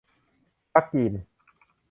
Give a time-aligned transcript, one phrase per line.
[0.73, 1.13] พรรคกรีน